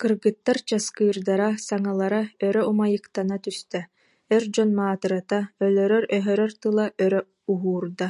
[0.00, 3.80] Кыргыттар часкыырдара, саҥалара өрө умайыктана түстэ,
[4.34, 7.20] эр дьон маатырата, өлөрөр-өһөрөр тыла өрө
[7.52, 8.08] уһуурда: